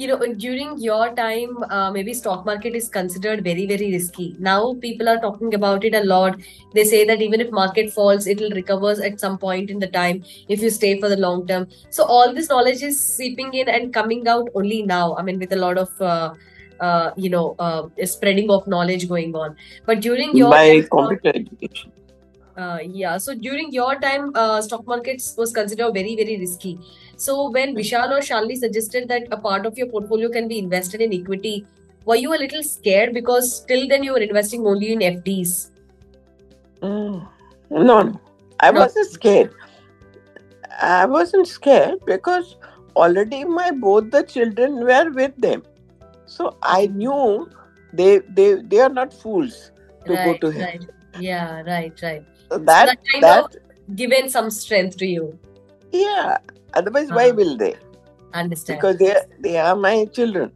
[0.00, 4.34] you know during your time uh, maybe stock market is considered very very risky.
[4.38, 6.38] Now people are talking about it a lot.
[6.74, 9.88] They say that even if market falls it will recover at some point in the
[9.88, 11.68] time if you stay for the long term.
[11.90, 15.16] So all this knowledge is seeping in and coming out only now.
[15.16, 16.34] I mean with a lot of uh,
[16.80, 19.56] uh, you know uh, spreading of knowledge going on.
[19.86, 21.92] But during your by computer education.
[22.56, 23.18] uh, yeah.
[23.18, 26.78] So during your time uh, stock markets was considered very very risky
[27.24, 31.04] so when vishal or shalini suggested that a part of your portfolio can be invested
[31.06, 31.54] in equity
[32.10, 35.54] were you a little scared because till then you were investing only in fds
[36.82, 37.28] mm,
[37.70, 37.98] no
[38.60, 38.80] i no.
[38.80, 39.52] wasn't scared
[40.80, 42.56] i wasn't scared because
[42.96, 45.62] already my both the children were with them
[46.26, 47.48] so i knew
[47.92, 49.62] they they they are not fools
[50.06, 50.86] to right, go to him right.
[51.18, 55.38] yeah right right that, so that kind that, of given some strength to you.
[55.92, 56.38] Yeah.
[56.74, 57.76] Otherwise, uh why will they?
[58.32, 58.78] Understand.
[58.78, 60.52] Because they are, they are my children.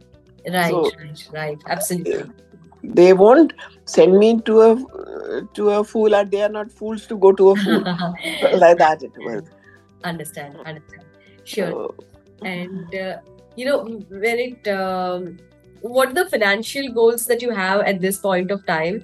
[0.47, 1.57] Right, so, right, right.
[1.67, 2.31] Absolutely.
[2.83, 3.53] They won't
[3.85, 7.49] send me to a to a fool, or they are not fools to go to
[7.49, 7.81] a fool.
[8.63, 9.43] like that it was.
[10.03, 11.03] Understand, understand.
[11.43, 11.71] Sure.
[11.71, 11.95] So,
[12.43, 13.17] and uh,
[13.55, 14.67] you know when it.
[14.67, 15.37] Um,
[15.81, 19.03] what are the financial goals that you have at this point of time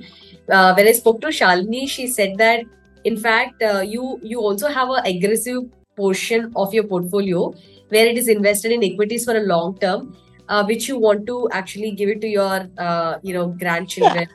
[0.49, 2.65] uh, when I spoke to Shalini, she said that
[3.03, 5.63] in fact uh, you you also have an aggressive
[6.01, 7.53] portion of your portfolio
[7.89, 10.15] where it is invested in equities for a long term,
[10.49, 14.27] uh, which you want to actually give it to your uh, you know grandchildren.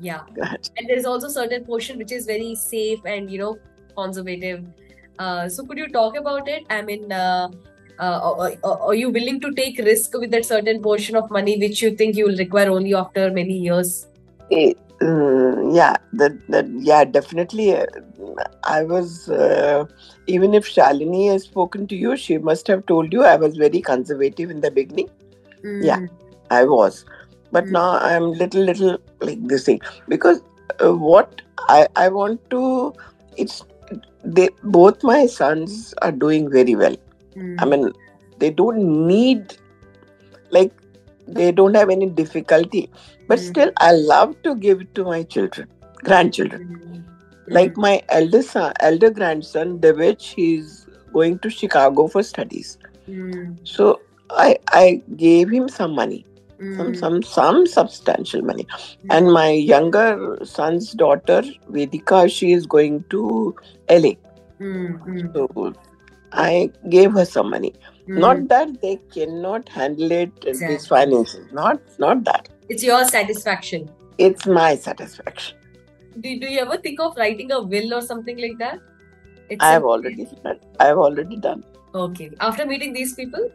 [0.00, 0.54] Yeah, yeah.
[0.76, 3.58] and there is also certain portion which is very safe and you know
[3.96, 4.64] conservative.
[5.18, 6.66] Uh, so could you talk about it?
[6.70, 7.12] I mean.
[7.12, 7.48] Uh,
[7.98, 11.80] uh, are, are, you willing to take risk with that certain portion of money which
[11.80, 14.08] you think you will require only after many years?
[15.04, 17.76] Mm, yeah, that that yeah, definitely.
[17.76, 17.84] Uh,
[18.62, 19.84] I was uh,
[20.26, 23.82] even if Shalini has spoken to you, she must have told you I was very
[23.82, 25.10] conservative in the beginning.
[25.62, 25.84] Mm.
[25.84, 26.06] Yeah,
[26.50, 27.04] I was,
[27.52, 27.72] but mm.
[27.72, 30.40] now I'm little little like this thing because
[30.82, 32.94] uh, what I I want to
[33.36, 33.62] it's
[34.24, 36.96] they both my sons are doing very well.
[37.36, 37.56] Mm.
[37.58, 37.92] I mean,
[38.38, 39.58] they don't need
[40.50, 40.72] like
[41.26, 42.90] they don't have any difficulty,
[43.28, 43.48] but mm.
[43.48, 45.68] still, I love to give it to my children,
[46.02, 46.62] grandchildren.
[46.68, 47.04] Mm.
[47.46, 52.78] Like my elder son, elder grandson, Devich, he's going to Chicago for studies.
[53.04, 53.52] Hmm.
[53.64, 56.24] So I I gave him some money
[56.58, 56.76] mm.
[56.76, 59.16] some some some substantial money mm.
[59.16, 63.54] and my younger son's daughter vedika she is going to
[63.88, 64.12] la
[64.60, 65.34] mm.
[65.34, 65.74] so
[66.32, 67.74] i gave her some money
[68.06, 68.18] hmm.
[68.18, 70.76] not that they cannot handle it exactly.
[70.76, 75.58] this finances not not that it's your satisfaction it's my satisfaction
[76.20, 78.80] do, do you ever think of writing a will or something like that
[79.48, 81.64] it's i've already done i've already done
[81.94, 83.50] okay after meeting these people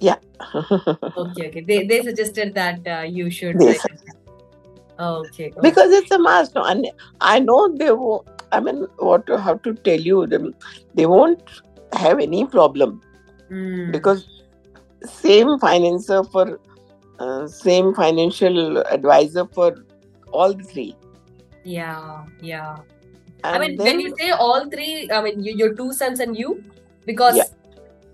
[0.00, 0.16] yeah.
[0.54, 1.60] okay, okay.
[1.60, 3.56] They, they suggested that uh, you should.
[3.56, 3.80] Like,
[4.98, 6.52] okay, okay, Because it's a must.
[6.56, 6.86] And
[7.20, 8.26] I know they will.
[8.52, 10.54] I mean, what to, how to tell you them?
[10.94, 11.42] They won't
[11.92, 13.00] have any problem
[13.50, 13.92] mm.
[13.92, 14.26] because
[15.04, 16.58] same financer for
[17.18, 19.84] uh, same financial advisor for
[20.32, 20.96] all three.
[21.64, 22.76] Yeah, yeah.
[23.44, 26.20] And I mean, then, when you say all three, I mean you, your two sons
[26.20, 26.62] and you,
[27.06, 27.44] because yeah.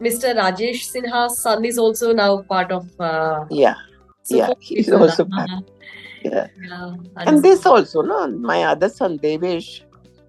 [0.01, 0.35] Mr.
[0.35, 2.88] Rajesh Sinha's son is also now part of.
[3.01, 3.75] Uh, yeah,
[4.29, 5.51] yeah, he's also part.
[6.23, 6.49] Yeah.
[6.62, 9.83] yeah and this also, no, my other son Devesh.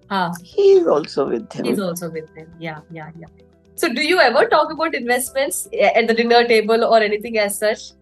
[0.08, 0.30] Huh.
[0.42, 1.64] He's also with him.
[1.64, 2.52] He's also with him.
[2.58, 3.26] Yeah, yeah, yeah.
[3.76, 7.92] So, do you ever talk about investments at the dinner table or anything as such?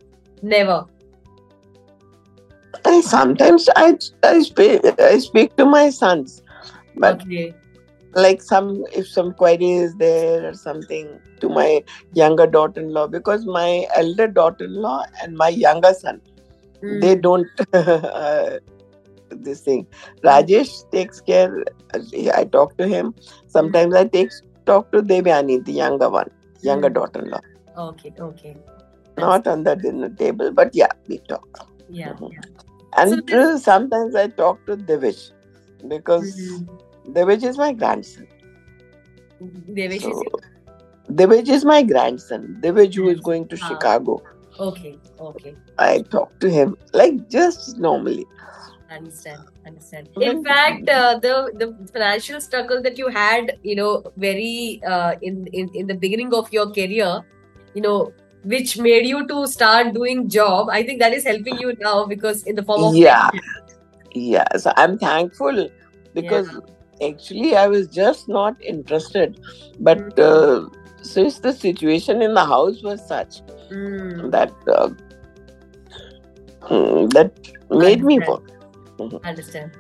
[0.43, 0.85] Never.
[2.85, 6.43] I sometimes I I speak I speak to my sons,
[6.97, 7.55] but okay
[8.15, 13.87] like some if some query is there or something to my younger daughter-in-law because my
[13.97, 16.21] elder daughter-in-law and my younger son
[16.83, 17.01] mm.
[17.01, 18.59] they don't uh,
[19.31, 19.87] this thing
[20.25, 21.65] rajesh takes care
[22.35, 23.15] i talk to him
[23.47, 24.33] sometimes i take
[24.73, 26.31] talk to devyani the younger one
[26.71, 26.99] younger mm.
[26.99, 27.45] daughter-in-law
[27.89, 28.55] okay okay
[29.15, 31.67] That's not on the dinner table but yeah we talk
[32.01, 32.33] yeah, mm-hmm.
[32.35, 33.03] yeah.
[33.03, 35.25] and so sometimes i talk to devish
[35.95, 38.27] because mm-hmm Devej is my grandson.
[39.69, 40.23] Devej so,
[41.19, 42.59] is is my grandson.
[42.61, 43.69] Devej who is going to ah.
[43.69, 44.23] Chicago.
[44.59, 45.55] Okay, okay.
[45.79, 48.27] I talk to him like just normally.
[48.91, 50.09] Understand, understand.
[50.21, 55.47] In fact, uh, the the financial struggle that you had, you know, very uh, in
[55.53, 57.23] in in the beginning of your career,
[57.75, 60.69] you know, which made you to start doing job.
[60.71, 63.31] I think that is helping you now because in the form of yeah,
[64.13, 64.57] yeah.
[64.57, 65.69] So I'm thankful
[66.15, 66.53] because.
[66.53, 69.41] Yeah actually i was just not interested
[69.81, 70.23] but mm.
[70.23, 70.69] uh,
[71.03, 74.31] since the situation in the house was such mm.
[74.31, 74.91] that uh,
[76.69, 77.33] mm, that
[77.71, 78.60] made me work
[79.01, 79.27] mm-hmm.
[79.27, 79.73] understand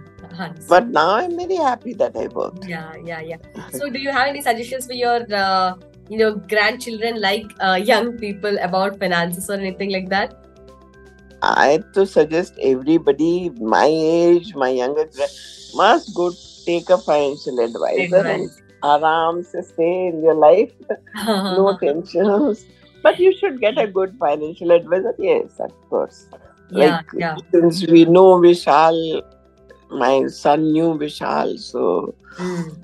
[0.68, 4.28] but now i'm very happy that i worked yeah yeah yeah so do you have
[4.28, 5.74] any suggestions for your uh,
[6.08, 10.40] you know grandchildren like uh, young people about finances or anything like that
[11.42, 15.08] I to suggest everybody my age, my younger
[15.74, 16.32] must go
[16.66, 18.50] take a financial advisor and
[18.84, 20.72] aram se stay in your life.
[21.26, 22.66] no tensions.
[23.02, 25.14] But you should get a good financial advisor.
[25.18, 26.26] Yes, of course.
[26.72, 27.36] Yeah, like, yeah.
[27.52, 29.22] Since we know Vishal,
[29.90, 32.76] my son knew Vishal, so mm.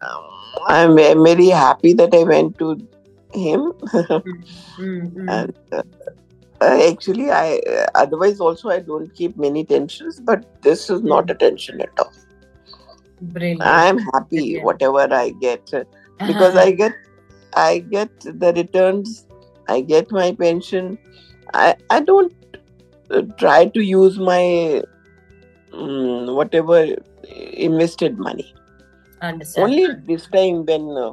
[0.00, 2.72] um, I'm very happy that I went to
[3.32, 3.72] him.
[3.82, 5.28] mm-hmm.
[5.28, 5.82] and uh,
[6.60, 11.34] actually, I uh, otherwise also I don't keep many tensions, but this is not a
[11.34, 12.12] tension at all.
[13.20, 13.62] Brilliant.
[13.62, 16.60] I'm happy whatever I get because uh-huh.
[16.66, 16.92] I get
[17.54, 19.26] I get the returns,
[19.68, 20.98] I get my pension.
[21.54, 22.37] I I don't uh,
[23.38, 24.82] try to use my
[25.72, 26.96] um, whatever
[27.52, 28.54] invested money.
[29.20, 29.64] Understand.
[29.64, 31.12] Only this time when uh,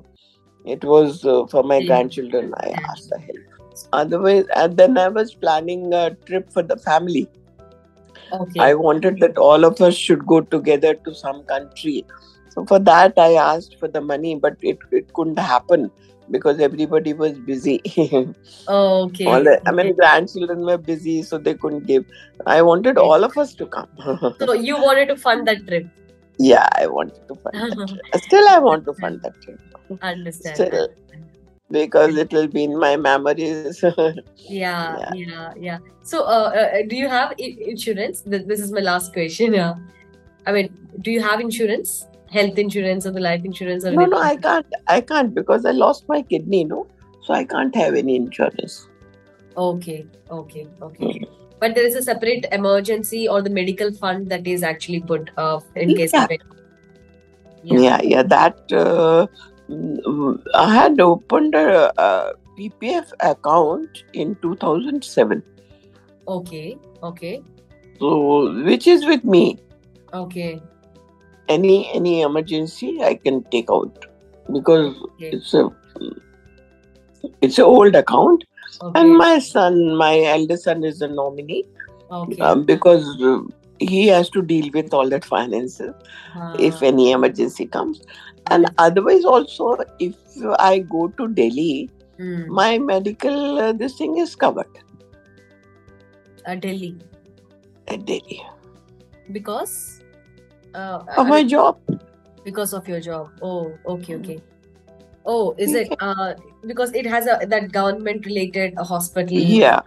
[0.66, 3.38] it was uh, for my grandchildren, I asked the help.
[3.92, 7.28] Otherwise, and then I was planning a trip for the family.
[8.32, 8.60] Okay.
[8.60, 12.06] I wanted that all of us should go together to some country.
[12.50, 15.92] So for that, I asked for the money, but it, it couldn't happen
[16.32, 17.82] because everybody was busy.
[18.68, 19.26] oh, okay.
[19.26, 22.06] All the, I mean, grandchildren were busy, so they couldn't give.
[22.46, 23.90] I wanted all of us to come.
[24.40, 25.88] so you wanted to fund that trip?
[26.38, 28.24] Yeah, I wanted to fund that trip.
[28.24, 29.60] Still, I want to fund that trip.
[30.02, 30.56] Understand.
[30.56, 30.90] Still,
[31.72, 33.84] because it will be in my memories.
[34.38, 35.78] yeah, yeah, yeah, yeah.
[36.04, 38.22] So, uh, uh, do you have insurance?
[38.26, 39.54] This is my last question.
[39.54, 39.76] Yeah.
[40.46, 42.06] I mean, do you have insurance?
[42.36, 43.86] Health insurance or the life insurance?
[43.86, 44.66] Or no, no, I can't.
[44.88, 46.64] I can't because I lost my kidney.
[46.66, 46.88] No,
[47.24, 48.88] so I can't have any insurance.
[49.58, 51.06] Okay, okay, okay.
[51.06, 51.30] Mm.
[51.60, 55.60] But there is a separate emergency or the medical fund that is actually put uh,
[55.76, 56.26] in case yeah.
[56.26, 56.42] of it.
[57.64, 59.28] Yeah, yeah, yeah that uh,
[59.70, 65.44] mm, I had opened a, a PPF account in 2007.
[66.28, 67.42] Okay, okay.
[68.00, 69.58] So, which is with me.
[70.14, 70.62] Okay.
[71.48, 74.06] Any any emergency, I can take out
[74.52, 75.30] because okay.
[75.30, 75.70] it's a
[77.42, 78.44] it's an old account,
[78.82, 79.00] okay.
[79.00, 81.66] and my son, my elder son, is the nominee.
[82.12, 82.42] Okay.
[82.42, 83.40] Um, because uh,
[83.80, 85.94] he has to deal with all that finances
[86.60, 88.02] if any emergency comes
[88.48, 90.16] and otherwise also if
[90.60, 92.52] i go to delhi hmm.
[92.54, 94.68] my medical uh, this thing is covered
[96.46, 96.96] at delhi
[97.88, 98.42] at delhi
[99.32, 100.02] because
[100.76, 101.80] uh, of my job
[102.44, 104.40] because of your job oh okay okay
[105.26, 106.34] oh is it uh
[106.68, 109.82] because it has a that government related hospital yeah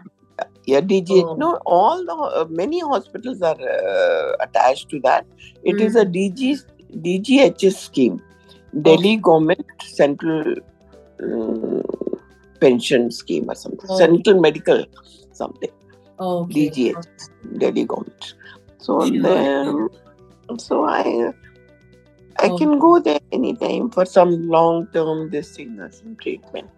[0.69, 1.11] yeah, DG.
[1.11, 1.35] Oh.
[1.35, 5.27] No, all the uh, many hospitals are uh, attached to that.
[5.65, 5.81] It mm.
[5.81, 6.13] is a hmm.
[6.13, 6.63] DG
[7.05, 8.21] DGHS scheme,
[8.83, 10.57] Delhi Government Central
[11.23, 11.83] um,
[12.61, 13.99] Pension Scheme or something, oh.
[13.99, 14.85] Central Medical
[15.33, 15.71] something.
[16.19, 16.69] Oh, okay.
[16.69, 18.35] DGHS, Delhi Government.
[18.77, 19.23] So sure.
[19.23, 19.89] then,
[20.57, 21.33] so I.
[22.41, 22.57] I oh.
[22.57, 26.71] can go there anytime for some long term this thing or some treatment.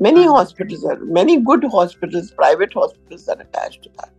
[0.00, 4.10] Many hospitals are, many good hospitals, private hospitals are attached to that.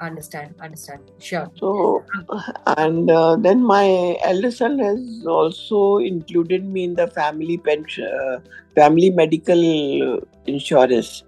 [0.00, 1.02] Understand, understand.
[1.18, 1.50] Sure.
[1.56, 2.02] So,
[2.78, 8.40] and uh, then my elder son has also included me in the family pension, uh,
[8.74, 11.24] family medical insurance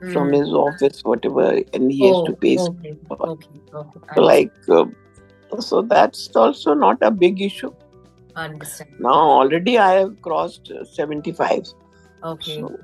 [0.00, 0.12] mm.
[0.12, 2.56] from his office, whatever, and he oh, has to pay.
[2.58, 4.00] Okay, okay, okay.
[4.14, 4.84] So like, uh,
[5.58, 7.72] so that's also not a big issue.
[8.36, 8.90] Understand.
[8.98, 11.66] Now already I have crossed seventy-five.
[12.22, 12.60] Okay.
[12.60, 12.78] So,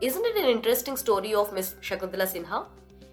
[0.00, 2.66] isn't it an interesting story of Miss Shakuntala Sinha?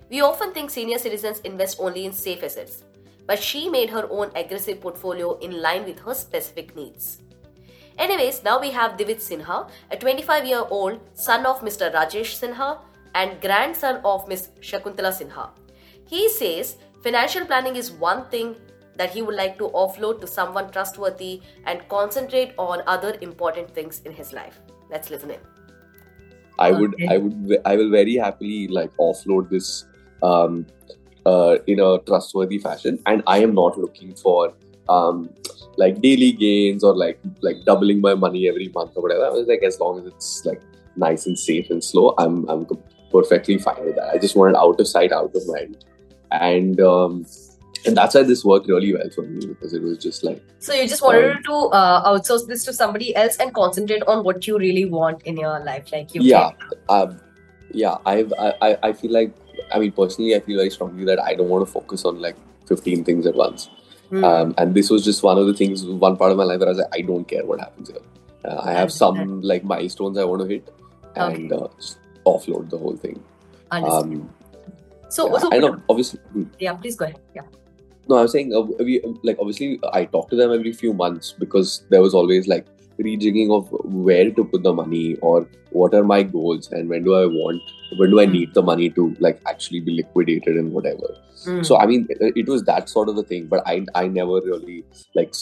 [0.09, 2.83] We often think senior citizens invest only in safe assets,
[3.27, 7.19] but she made her own aggressive portfolio in line with her specific needs.
[7.97, 11.93] Anyways, now we have Divit Sinha, a 25 year old son of Mr.
[11.93, 12.79] Rajesh Sinha
[13.13, 15.49] and grandson of Miss Shakuntala Sinha.
[16.07, 18.55] He says financial planning is one thing
[18.95, 24.01] that he would like to offload to someone trustworthy and concentrate on other important things
[24.05, 24.59] in his life.
[24.89, 25.39] Let's listen in.
[26.59, 27.07] I would, okay.
[27.07, 29.85] I would, I will very happily like offload this
[30.21, 30.65] um,
[31.25, 34.53] uh, in a trustworthy fashion, and I am not looking for
[34.89, 35.29] um,
[35.77, 39.25] like daily gains or like like doubling my money every month or whatever.
[39.25, 40.61] I was like, as long as it's like
[40.97, 42.67] nice and safe and slow, I'm I'm
[43.09, 44.09] perfectly fine with that.
[44.09, 45.85] I just want it out of sight, out of mind,
[46.31, 47.25] and um,
[47.85, 50.73] and that's why this worked really well for me because it was just like so
[50.73, 54.45] you just wanted um, to uh, outsource this to somebody else and concentrate on what
[54.47, 56.51] you really want in your life like you yeah
[56.89, 57.19] um,
[57.71, 59.33] yeah I've, I, I feel like
[59.73, 62.35] i mean personally i feel very strongly that i don't want to focus on like
[62.67, 63.69] 15 things at once.
[64.11, 64.23] Mm.
[64.23, 66.69] um, and this was just one of the things one part of my life where
[66.69, 67.99] i was like i don't care what happens here.
[68.43, 70.67] Uh, i have some like milestones i want to hit
[71.15, 71.63] and okay.
[71.63, 71.67] uh,
[72.25, 73.21] offload the whole thing.
[73.71, 74.29] Um,
[75.09, 76.43] so, yeah, I know obviously hmm.
[76.59, 77.43] yeah please go ahead yeah
[78.09, 81.31] no, I was saying, uh, we, like, obviously, I talk to them every few months
[81.37, 82.65] because there was always like
[82.99, 87.13] rejigging of where to put the money or what are my goals and when do
[87.13, 87.61] I want,
[87.97, 88.31] when do I hmm.
[88.31, 91.15] need the money to like actually be liquidated and whatever.
[91.45, 91.65] Mm.
[91.65, 94.41] So, I mean, it, it, was that sort of a thing, but I, I never
[94.41, 94.83] really
[95.15, 95.33] like,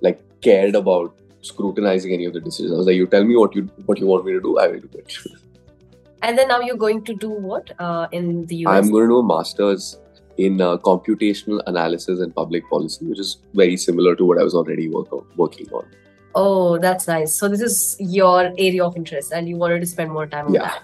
[0.00, 2.72] like cared about scrutinizing any of the decisions.
[2.72, 4.68] I was like, you tell me what you what you want me to do, I
[4.68, 5.12] will do it.
[6.26, 8.84] And then now you're going to do what uh, in the US?
[8.84, 9.96] I'm going to do a master's
[10.36, 14.52] in uh, computational analysis and public policy, which is very similar to what I was
[14.52, 15.86] already work, working on.
[16.34, 17.32] Oh, that's nice.
[17.32, 20.54] So this is your area of interest, and you wanted to spend more time on
[20.54, 20.62] yeah.
[20.62, 20.82] that.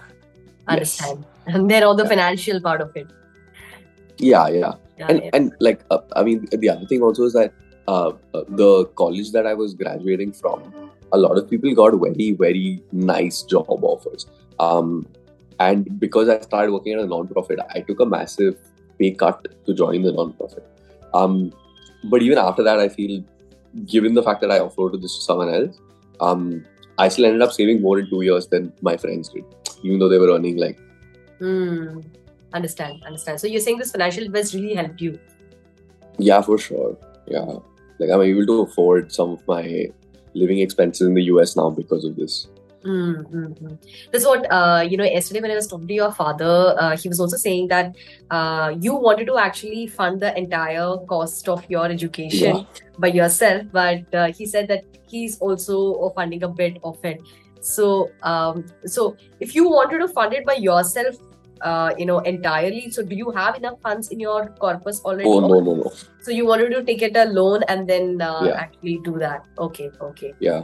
[0.69, 1.25] Understand?
[1.45, 1.55] Yes.
[1.55, 2.09] And then all the yeah.
[2.09, 3.07] financial part of it.
[4.17, 7.53] Yeah, yeah, yeah and and like uh, I mean, the other thing also is that
[7.89, 10.63] uh, uh, the college that I was graduating from,
[11.11, 14.25] a lot of people got very very nice job offers.
[14.59, 15.05] Um,
[15.59, 18.57] and because I started working at a non-profit, I took a massive
[18.99, 20.65] pay cut to join the non-profit.
[21.13, 21.53] Um,
[22.05, 23.23] but even after that, I feel,
[23.85, 25.77] given the fact that I offloaded this to someone else,
[26.19, 26.65] um,
[26.97, 29.45] I still ended up saving more in two years than my friends did,
[29.83, 30.79] even though they were earning like.
[31.39, 32.01] Hmm.
[32.53, 33.39] Understand, understand.
[33.39, 35.19] So you're saying this financial invest really helped you?
[36.19, 36.95] Yeah, for sure.
[37.25, 37.45] Yeah,
[37.99, 39.87] like I'm able to afford some of my
[40.35, 42.47] living expenses in the US now because of this.
[42.85, 43.75] Mm-hmm.
[44.11, 45.03] That's what uh, you know.
[45.03, 47.95] Yesterday, when I was talking to your father, uh, he was also saying that
[48.29, 52.63] uh, you wanted to actually fund the entire cost of your education yeah.
[52.99, 57.21] by yourself, but uh, he said that he's also funding a bit of it.
[57.61, 61.15] So, um, so if you wanted to fund it by yourself,
[61.63, 62.91] uh, you know, entirely.
[62.91, 65.29] So, do you have enough funds in your corpus already?
[65.29, 65.91] Oh no, no, no.
[66.21, 68.59] So you wanted to take it a loan and then uh, Yeah.
[68.65, 69.45] actually do that.
[69.57, 70.33] Okay, okay.
[70.39, 70.63] Yeah.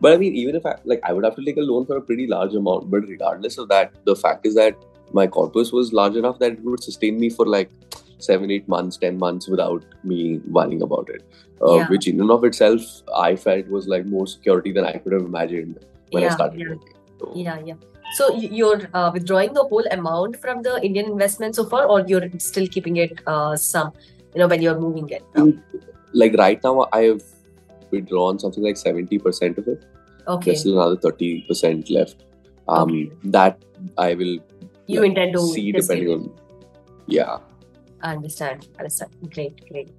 [0.00, 1.96] But I mean, even if I like, I would have to take a loan for
[1.96, 2.90] a pretty large amount.
[2.90, 4.76] But regardless of that, the fact is that
[5.12, 7.70] my corpus was large enough that it would sustain me for like
[8.18, 11.22] seven, eight months, ten months without me worrying about it.
[11.62, 11.88] Uh, Yeah.
[11.88, 12.80] Which in and of itself,
[13.16, 15.78] I felt was like more security than I could have imagined
[16.10, 16.68] when I Yeah, started yeah.
[16.70, 16.94] working.
[17.20, 17.74] So, Yeah, yeah.
[18.16, 22.28] So you're uh, withdrawing the whole amount from the Indian investment so far, or you're
[22.38, 23.92] still keeping it uh, some,
[24.34, 25.24] you know, when you're moving it?
[26.12, 27.22] like right now, I have
[27.96, 29.84] withdrawn something like seventy percent of it.
[30.28, 30.50] Okay.
[30.50, 32.24] There's still another thirty percent left.
[32.68, 33.10] Um, Okay.
[33.36, 33.64] that
[33.96, 34.38] I will
[34.86, 36.24] You like, intend to see depending on.
[37.06, 37.38] Yeah.
[38.02, 38.66] I understand.
[38.78, 39.12] Understand.
[39.36, 39.90] Great, great.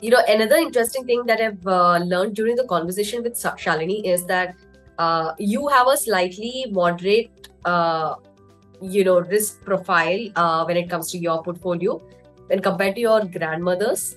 [0.00, 4.24] You know, another interesting thing that I've uh, learned during the conversation with Shalini is
[4.26, 4.54] that
[4.98, 8.14] uh, you have a slightly moderate, uh,
[8.82, 12.02] you know, risk profile uh, when it comes to your portfolio
[12.48, 14.16] when compared to your grandmother's.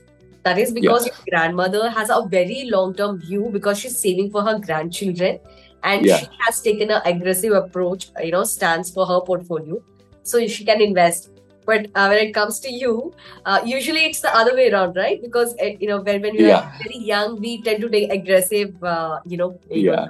[0.50, 4.60] That is because your grandmother has a very long-term view because she's saving for her
[4.60, 5.40] grandchildren,
[5.84, 6.18] and Yeah.
[6.20, 9.84] she has taken an aggressive approach, you know, stance for her portfolio,
[10.24, 11.30] so she can invest
[11.66, 13.14] but uh, when it comes to you
[13.46, 16.48] uh, usually it's the other way around right because uh, you know when, when we
[16.48, 16.58] Yeah.
[16.58, 20.08] are very young we tend to take aggressive uh, you know Yeah.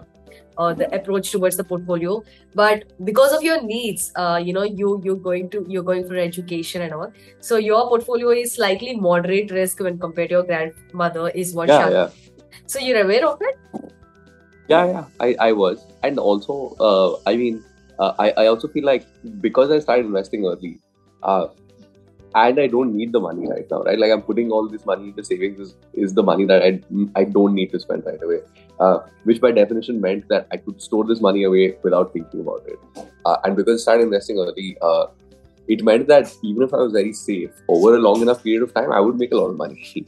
[0.58, 2.24] Know, uh, the approach towards the portfolio
[2.56, 6.16] but because of your needs uh, you know you you're going to you're going for
[6.16, 11.30] education and all so your portfolio is slightly moderate risk when compared to your grandmother
[11.30, 12.10] is what Yeah, yeah.
[12.66, 13.58] so you're aware of it
[14.70, 15.84] Yeah, yeah, I, I was.
[16.04, 17.64] And also, uh, I mean,
[17.98, 19.06] uh, I, I also feel like
[19.42, 20.80] because I started investing early,
[21.24, 21.48] uh,
[22.36, 23.98] and I don't need the money right now, right?
[23.98, 26.80] Like I'm putting all this money into savings is, is the money that I,
[27.16, 28.42] I don't need to spend right away,
[28.80, 32.64] uh, which by definition meant that I could store this money away without thinking about
[32.68, 32.80] it.
[33.26, 35.08] Uh, and because I started investing early, uh,
[35.68, 38.74] it meant that even if I was very safe over a long enough period of
[38.74, 39.84] time, I would make a lot of money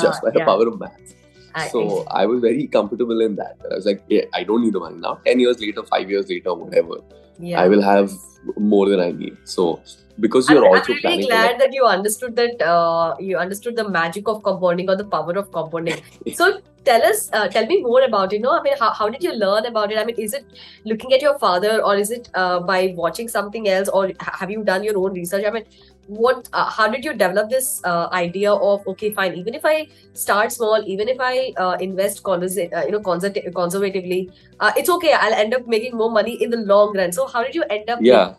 [0.00, 1.14] just by the power of math.
[1.54, 3.56] I- So I was very comfortable in that.
[3.70, 5.14] I was like, yeah, I don't need the money now.
[5.24, 6.98] 10 years later, 5 years later, whatever,
[7.38, 8.12] yeah I will have
[8.56, 9.36] more than I need.
[9.44, 9.80] So
[10.20, 13.36] because I'm, you're I'm also really planning for glad that you understood that uh, you
[13.36, 16.02] understood the magic of compounding or the power of compounding.
[16.32, 18.36] so tell us, uh, tell me more about it.
[18.36, 19.98] You know, I mean, how, how did you learn about it?
[19.98, 20.44] I mean, is it
[20.84, 24.64] looking at your father, or is it uh, by watching something else, or have you
[24.64, 25.44] done your own research?
[25.46, 25.64] I mean,
[26.06, 26.48] what?
[26.52, 30.52] Uh, how did you develop this uh, idea of okay, fine, even if I start
[30.52, 35.12] small, even if I uh, invest conversa- uh, you know, conserv- conservatively, uh, it's okay.
[35.12, 37.12] I'll end up making more money in the long run.
[37.12, 38.00] So how did you end up?
[38.02, 38.34] Yeah,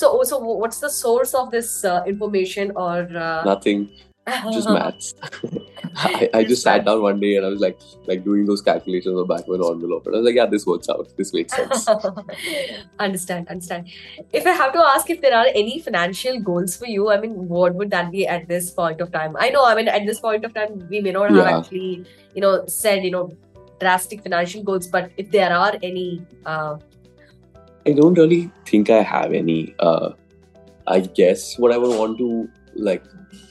[0.00, 3.90] So, so what's the source of this uh, information or uh, nothing,
[4.50, 5.12] just maths.
[5.96, 9.12] I, I just sat down one day and I was like, like doing those calculations
[9.12, 11.14] on the back of an envelope, and I was like, yeah, this works out.
[11.18, 11.86] This makes sense.
[12.98, 13.90] understand, understand.
[14.32, 17.48] If I have to ask if there are any financial goals for you, I mean,
[17.48, 19.36] what would that be at this point of time?
[19.38, 22.40] I know, I mean, at this point of time, we may not have actually, you
[22.40, 23.36] know, said, you know,
[23.80, 26.78] drastic financial goals, but if there are any, uh,
[27.86, 29.74] I don't really think I have any.
[29.78, 30.10] Uh,
[30.86, 33.04] I guess what I would want to like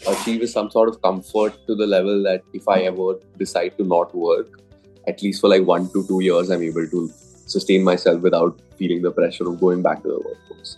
[0.08, 3.84] achieve is some sort of comfort to the level that if I ever decide to
[3.84, 4.62] not work,
[5.08, 7.12] at least for like one to two years, I'm able to
[7.46, 10.78] sustain myself without feeling the pressure of going back to the workforce.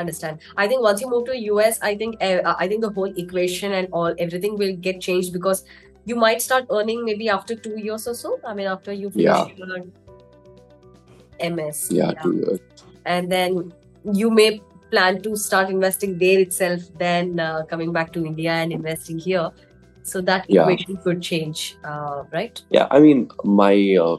[0.00, 2.90] understand i think once you move to the us i think uh, i think the
[2.98, 5.62] whole equation and all everything will get changed because
[6.12, 9.26] you might start earning maybe after two years or so i mean after you finish
[9.26, 9.82] Yeah.
[11.48, 12.58] Ms Yeah, two years.
[13.04, 13.72] and then
[14.20, 14.60] you may
[14.90, 19.50] plan to start investing there itself then uh, coming back to india and investing here
[20.02, 20.62] so that Yeah.
[20.62, 23.74] equation could change uh, right Yeah, I mean, my
[24.04, 24.16] uh,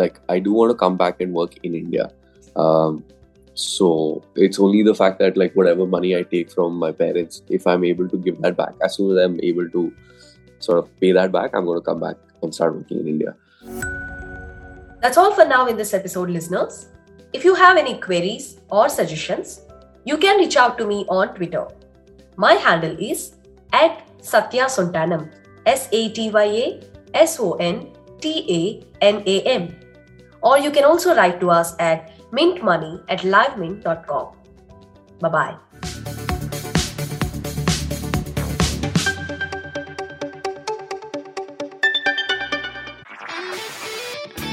[0.00, 2.10] like I do want to come back and work in India.
[2.56, 3.04] Um,
[3.54, 3.88] so
[4.36, 7.84] it's only the fact that like whatever money I take from my parents, if I'm
[7.84, 9.92] able to give that back, as soon as I'm able to
[10.60, 13.34] sort of pay that back, I'm going to come back and start working in India.
[15.02, 16.86] That's all for now in this episode, listeners.
[17.32, 19.62] If you have any queries or suggestions,
[20.04, 21.66] you can reach out to me on Twitter.
[22.36, 23.34] My handle is
[23.72, 25.32] at Satya Sontanam,
[25.66, 26.80] S A T Y A
[27.14, 27.88] S O N
[28.20, 29.74] T A N A M.
[30.40, 34.36] Or you can also write to us at mintmoney at livemint.com.
[35.20, 35.71] Bye bye.